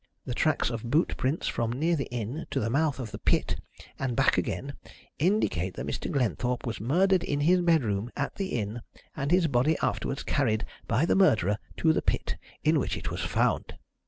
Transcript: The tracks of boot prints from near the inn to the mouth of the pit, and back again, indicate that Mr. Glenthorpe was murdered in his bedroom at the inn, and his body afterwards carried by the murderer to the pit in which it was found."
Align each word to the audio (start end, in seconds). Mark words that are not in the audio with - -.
The 0.25 0.33
tracks 0.33 0.71
of 0.71 0.89
boot 0.89 1.15
prints 1.15 1.47
from 1.47 1.71
near 1.71 1.95
the 1.95 2.07
inn 2.09 2.47
to 2.49 2.59
the 2.59 2.71
mouth 2.71 2.97
of 2.97 3.11
the 3.11 3.19
pit, 3.19 3.57
and 3.99 4.15
back 4.15 4.35
again, 4.35 4.73
indicate 5.19 5.75
that 5.75 5.85
Mr. 5.85 6.09
Glenthorpe 6.11 6.65
was 6.65 6.81
murdered 6.81 7.23
in 7.23 7.41
his 7.41 7.61
bedroom 7.61 8.09
at 8.17 8.33
the 8.33 8.47
inn, 8.47 8.81
and 9.15 9.29
his 9.29 9.45
body 9.45 9.77
afterwards 9.79 10.23
carried 10.23 10.65
by 10.87 11.05
the 11.05 11.13
murderer 11.15 11.59
to 11.77 11.93
the 11.93 12.01
pit 12.01 12.35
in 12.63 12.79
which 12.79 12.97
it 12.97 13.11
was 13.11 13.21
found." 13.21 13.75